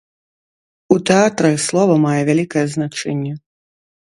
[0.95, 3.33] У тэатры слова мае вялікае значэнне.